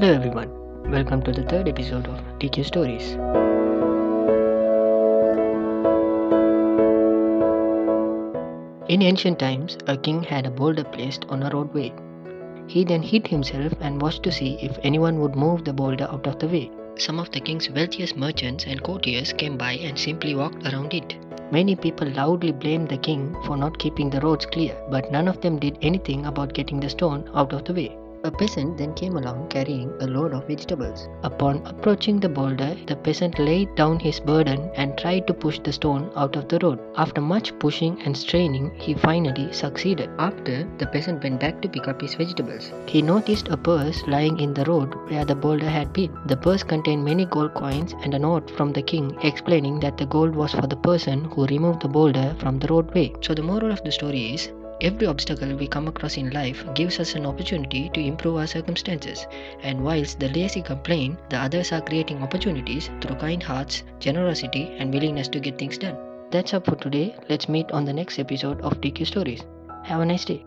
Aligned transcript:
Hello 0.00 0.12
everyone, 0.14 0.50
welcome 0.92 1.20
to 1.22 1.32
the 1.32 1.42
third 1.42 1.68
episode 1.68 2.06
of 2.06 2.18
TK 2.38 2.64
Stories. 2.64 3.14
In 8.88 9.02
ancient 9.02 9.40
times, 9.40 9.76
a 9.88 9.96
king 9.96 10.22
had 10.22 10.46
a 10.46 10.52
boulder 10.52 10.84
placed 10.84 11.24
on 11.30 11.42
a 11.42 11.50
roadway. 11.50 11.92
He 12.68 12.84
then 12.84 13.02
hid 13.02 13.26
himself 13.26 13.72
and 13.80 14.00
watched 14.00 14.22
to 14.22 14.30
see 14.30 14.56
if 14.62 14.78
anyone 14.84 15.18
would 15.18 15.34
move 15.34 15.64
the 15.64 15.72
boulder 15.72 16.06
out 16.08 16.28
of 16.28 16.38
the 16.38 16.46
way. 16.46 16.70
Some 16.96 17.18
of 17.18 17.32
the 17.32 17.40
king's 17.40 17.68
wealthiest 17.68 18.16
merchants 18.16 18.66
and 18.68 18.80
courtiers 18.80 19.32
came 19.32 19.56
by 19.56 19.72
and 19.72 19.98
simply 19.98 20.36
walked 20.36 20.64
around 20.72 20.94
it. 20.94 21.16
Many 21.50 21.74
people 21.74 22.08
loudly 22.10 22.52
blamed 22.52 22.88
the 22.88 22.98
king 22.98 23.34
for 23.46 23.56
not 23.56 23.80
keeping 23.80 24.10
the 24.10 24.20
roads 24.20 24.46
clear, 24.46 24.76
but 24.92 25.10
none 25.10 25.26
of 25.26 25.40
them 25.40 25.58
did 25.58 25.76
anything 25.82 26.26
about 26.26 26.54
getting 26.54 26.78
the 26.78 26.88
stone 26.88 27.28
out 27.34 27.52
of 27.52 27.64
the 27.64 27.74
way. 27.74 27.96
A 28.24 28.30
peasant 28.30 28.76
then 28.76 28.94
came 28.94 29.16
along 29.16 29.46
carrying 29.48 29.92
a 30.00 30.06
load 30.06 30.32
of 30.32 30.46
vegetables. 30.48 31.08
Upon 31.22 31.62
approaching 31.64 32.18
the 32.18 32.28
boulder, 32.28 32.76
the 32.86 32.96
peasant 32.96 33.38
laid 33.38 33.74
down 33.76 34.00
his 34.00 34.18
burden 34.18 34.70
and 34.74 34.98
tried 34.98 35.26
to 35.28 35.34
push 35.34 35.60
the 35.60 35.72
stone 35.72 36.10
out 36.16 36.34
of 36.34 36.48
the 36.48 36.58
road. 36.60 36.80
After 36.96 37.20
much 37.20 37.56
pushing 37.58 38.00
and 38.02 38.16
straining, 38.16 38.72
he 38.74 38.94
finally 38.94 39.52
succeeded. 39.52 40.10
After, 40.18 40.66
the 40.78 40.86
peasant 40.86 41.22
went 41.22 41.40
back 41.40 41.62
to 41.62 41.68
pick 41.68 41.86
up 41.86 42.00
his 42.00 42.16
vegetables. 42.16 42.72
He 42.86 43.02
noticed 43.02 43.48
a 43.48 43.56
purse 43.56 44.02
lying 44.08 44.40
in 44.40 44.52
the 44.52 44.64
road 44.64 44.94
where 45.08 45.24
the 45.24 45.36
boulder 45.36 45.68
had 45.68 45.92
been. 45.92 46.12
The 46.26 46.36
purse 46.36 46.62
contained 46.62 47.04
many 47.04 47.24
gold 47.24 47.54
coins 47.54 47.94
and 48.02 48.14
a 48.14 48.18
note 48.18 48.50
from 48.50 48.72
the 48.72 48.82
king 48.82 49.16
explaining 49.22 49.80
that 49.80 49.96
the 49.96 50.06
gold 50.06 50.34
was 50.34 50.52
for 50.52 50.66
the 50.66 50.76
person 50.76 51.24
who 51.24 51.46
removed 51.46 51.82
the 51.82 51.88
boulder 51.88 52.34
from 52.40 52.58
the 52.58 52.68
roadway. 52.68 53.12
So 53.20 53.34
the 53.34 53.42
moral 53.42 53.70
of 53.70 53.82
the 53.84 53.92
story 53.92 54.34
is 54.34 54.50
Every 54.80 55.08
obstacle 55.08 55.56
we 55.56 55.66
come 55.66 55.88
across 55.88 56.16
in 56.16 56.30
life 56.30 56.64
gives 56.74 57.00
us 57.00 57.14
an 57.14 57.26
opportunity 57.26 57.90
to 57.94 58.00
improve 58.00 58.36
our 58.36 58.46
circumstances, 58.46 59.26
and 59.62 59.82
whilst 59.82 60.20
the 60.20 60.28
lazy 60.28 60.62
complain, 60.62 61.18
the 61.30 61.38
others 61.38 61.72
are 61.72 61.80
creating 61.80 62.22
opportunities 62.22 62.88
through 63.00 63.16
kind 63.16 63.42
hearts, 63.42 63.82
generosity, 63.98 64.72
and 64.78 64.92
willingness 64.94 65.28
to 65.28 65.40
get 65.40 65.58
things 65.58 65.78
done. 65.78 65.96
That's 66.30 66.54
up 66.54 66.66
for 66.66 66.76
today. 66.76 67.16
Let's 67.28 67.48
meet 67.48 67.72
on 67.72 67.84
the 67.84 67.92
next 67.92 68.18
episode 68.18 68.60
of 68.60 68.80
TQ 68.80 69.06
Stories. 69.06 69.42
Have 69.82 70.00
a 70.00 70.06
nice 70.06 70.24
day. 70.24 70.44